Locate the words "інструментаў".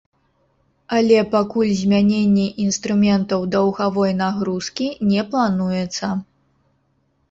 2.65-3.47